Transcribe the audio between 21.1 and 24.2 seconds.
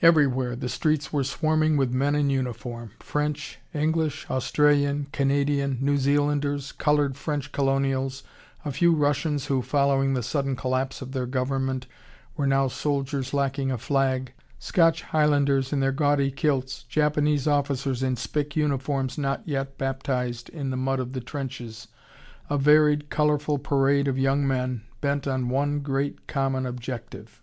the trenches a varied, colorful parade of